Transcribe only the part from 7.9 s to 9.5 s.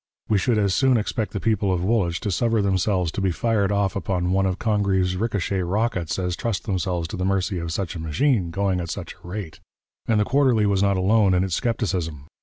a machine, going at such a